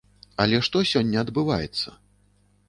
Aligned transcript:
Але 0.45 0.61
што 0.67 0.81
сёння 0.93 1.17
адбываецца? 1.25 1.95